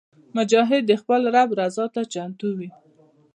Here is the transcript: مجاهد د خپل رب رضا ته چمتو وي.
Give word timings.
مجاهد 0.37 0.83
د 0.87 0.91
خپل 1.01 1.21
رب 1.35 1.49
رضا 1.59 1.85
ته 1.95 2.01
چمتو 2.13 2.47
وي. 2.57 2.69